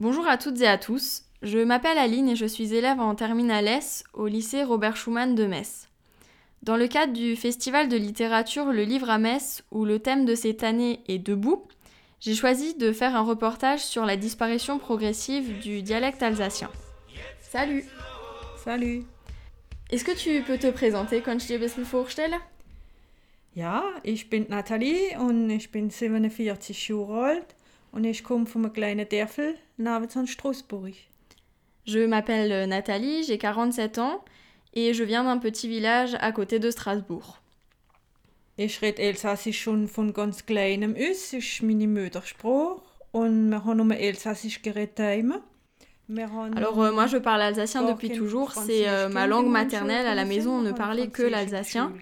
[0.00, 3.68] Bonjour à toutes et à tous, je m'appelle Aline et je suis élève en terminale
[3.68, 5.90] S au lycée Robert Schumann de Metz.
[6.62, 10.34] Dans le cadre du festival de littérature Le Livre à Metz, où le thème de
[10.34, 11.68] cette année est Debout,
[12.18, 16.70] j'ai choisi de faire un reportage sur la disparition progressive du dialecte alsacien.
[17.38, 17.84] Salut.
[18.56, 19.02] Salut.
[19.90, 22.36] Est-ce que tu peux te présenter quand je dir ein bisschen vorstelle
[23.54, 27.56] Ja, ich bin Nathalie und ich bin 47 Jahre alt
[27.92, 30.94] und ich komme von einem kleinen Dörfel namens Straßburg.
[31.84, 34.24] Je m'appelle Nathalie, j'ai 47 ans
[34.74, 37.40] et je viens d'un petit village à côté de Strasbourg.
[38.56, 42.82] Ich rede Elsassisch schon von ganz kleinem aus, ist meine Muttersprache
[43.12, 44.98] und wir haben nur Elsassisch geredet
[46.56, 50.06] Alors euh, moi je parle alsacien depuis toujours, c'est euh, ma langue maternelle.
[50.06, 51.92] À la maison on ne parlait que l'alsacien.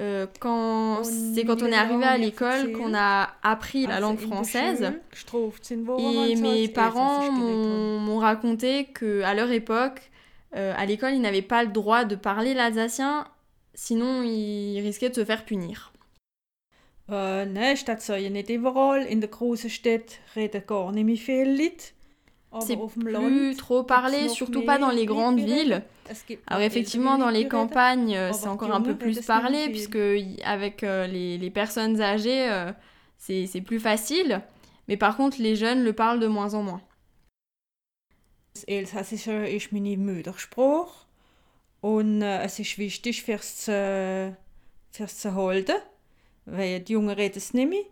[0.00, 4.18] Euh, quand c'est quand on est arrivé à l'école qu'on a appris la Also langue
[4.18, 4.92] française.
[5.98, 10.10] Et mes parents m'ont raconté que à leur époque,
[10.56, 13.26] euh, à l'école, ils n'avaient pas le droit de parler l'alsacien,
[13.74, 15.92] sinon ils risquaient de se faire punir.
[17.08, 19.06] Nicht überall.
[19.06, 21.92] In der großen Stadt reden gar nicht mehr viele Leute.
[22.52, 25.82] Aber C'est auf dem plus trop parlé, surtout pas dans les grandes villes.
[26.46, 29.98] Alors effectivement, dans les campagnes, euh, c'est encore un peu plus parlé, puisque
[30.44, 32.70] avec euh, les, les personnes âgées, euh,
[33.16, 34.42] c'est c'est plus facile.
[34.86, 36.82] Mais par contre, les jeunes le parlent de moins en moins.
[38.54, 41.06] Das Elsässische ist meine Muttersprache.
[41.80, 44.36] Und es ist wichtig fürs zu,
[44.90, 45.76] fürs zu halten.
[46.44, 47.84] Weil die Jungen reden es nicht mehr.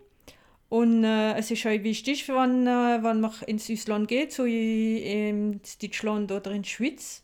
[0.71, 4.97] Und äh, es ist auch wichtig, wenn, äh, wenn man ins Ausland geht, so in,
[4.97, 7.23] in Deutschland oder in Schweiz.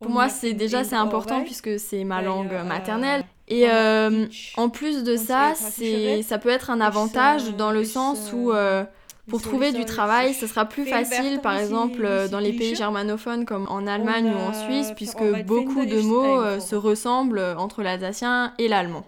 [0.00, 3.24] Pour moi, c'est déjà c'est important puisque c'est ma langue äh, maternelle.
[3.48, 7.84] Et euh, en plus de ça, c'est ça peut être un avantage äh, dans le
[7.84, 8.84] sens où euh,
[9.28, 13.44] pour trouver du travail, ce sera plus facile, par exemple, euh, dans les pays germanophones
[13.44, 18.54] comme en Allemagne ou en Suisse, puisque beaucoup de mots euh, se ressemblent entre l'alsacien
[18.58, 19.04] et l'allemand.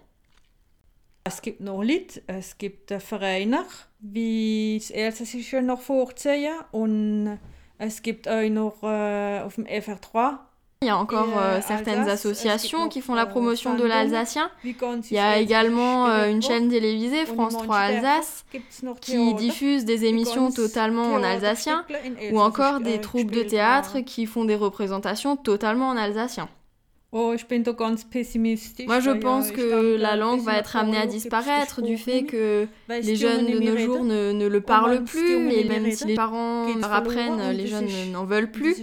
[1.28, 3.66] Es gibt noch Leute, es gibt Vereine,
[4.00, 7.38] wie das Elsässische noch vorziehen und
[7.76, 10.38] es gibt auch noch äh, auf dem FR3
[10.80, 13.84] Il y a encore euh, euh, certaines Alsace, associations qui font la euh, promotion de
[13.84, 14.48] l'alsacien.
[14.64, 14.76] Il
[15.10, 18.44] y a également euh, une chaîne télévisée, France in 3 manchen Dörfern Alsace,
[19.00, 21.84] qui diffuse des émissions totalement en alsacien,
[22.32, 26.48] ou encore des äh, troupes de théâtre qui font des représentations totalement en alsacien.
[27.10, 28.86] Oh, ich bin da ganz pessimistisch.
[28.86, 32.68] Moi, je pense ich que la langue va être amenée à disparaître du fait que
[32.86, 36.14] weil les jeunes de nos jours ne, ne le parlent plus, et même si les
[36.14, 38.74] parents apprennent, les jeunes n'en veulent plus.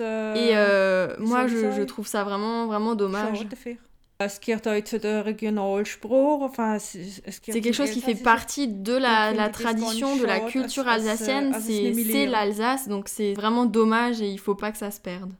[0.00, 3.46] äh, Et euh, moi, je, trouve ça vraiment, vraiment dommage.
[4.18, 4.28] C'est
[7.60, 11.68] quelque chose qui fait partie de la, tradition, de la culture als- als, alsacienne, als
[11.68, 15.32] es c'est l'Alsace, donc c'est vraiment dommage et il faut pas que ça se perde.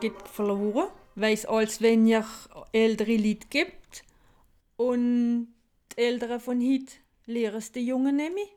[0.00, 2.24] Geht verloren, weil es als weniger
[2.72, 4.04] ältere Leute gibt.
[4.76, 5.48] Und
[5.92, 6.92] die Eltern von heute
[7.26, 8.48] lehren es den Jungen mehr.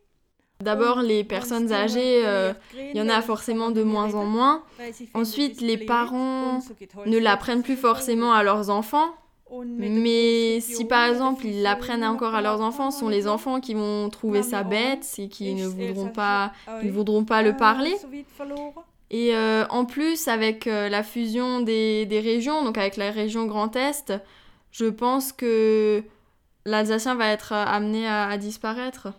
[0.64, 4.64] D'abord, les personnes âgées, euh, il y en a forcément de moins en moins.
[5.14, 6.62] Ensuite, les parents
[7.06, 9.14] Ne l'apprennent plus forcément à leurs enfants,
[9.66, 13.74] mais si par exemple ils l'apprennent encore à leurs enfants, ce sont les enfants qui
[13.74, 17.94] vont trouver ça bête et qui ne voudront pas, qui ne voudront pas le parler.
[19.12, 23.46] Et euh, en plus, avec euh, la fusion des, des régions, donc avec la région
[23.46, 24.14] Grand Est,
[24.72, 26.04] je pense que
[26.66, 29.14] l'alsacien va être euh, amené à, à disparaître.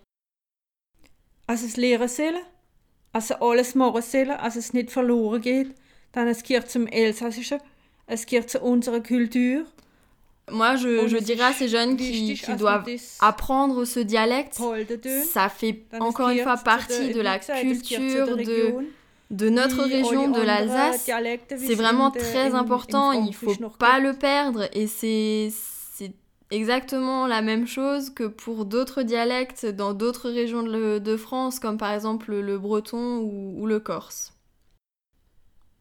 [1.48, 2.42] Als es lehren sollen,
[3.12, 5.72] als sie alles machen sollen, als es nicht verloren geht,
[6.12, 7.60] dann es gehört zum Elsassischen,
[8.08, 9.64] es gehört zu unserer Kultur.
[10.50, 12.88] Moi, je, je dirais à ces jeunes qui, qui doivent
[13.20, 14.60] apprendre ce dialecte,
[15.32, 18.74] ça fait encore une fois partie de la culture de,
[19.30, 21.04] de notre région, de l'Alsace.
[21.48, 24.86] C'est es vraiment très im- im important, il faut Frankisch noch pas le perdre et
[24.86, 25.50] c'est
[26.50, 31.92] exactement la même chose que pour d'autres dialectes dans d'autres régions de, France comme par
[31.92, 34.32] exemple le breton ou, ou le corse.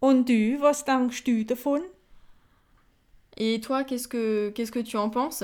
[0.01, 1.81] Und du, was denkst du davon?
[3.37, 5.43] Et toi, qu'est-ce que qu'est-ce que tu en penses?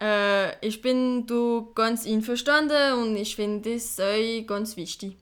[0.00, 5.16] Äh, Ich bin da ganz einverstanden und ich finde sehr ganz wichtig.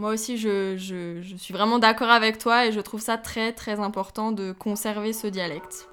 [0.00, 0.78] Moi aussi, je,
[1.36, 5.26] suis vraiment d'accord avec toi et je trouve ça très très important de conserver ce
[5.26, 5.89] dialecte.